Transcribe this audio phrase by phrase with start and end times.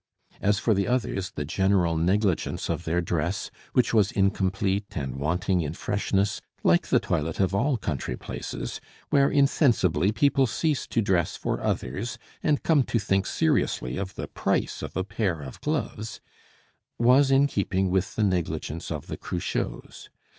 [0.41, 5.61] As for the others, the general negligence of their dress, which was incomplete and wanting
[5.61, 11.35] in freshness, like the toilet of all country places, where insensibly people cease to dress
[11.37, 16.19] for others and come to think seriously of the price of a pair of gloves,
[16.97, 20.09] was in keeping with the negligence of the Cruchots.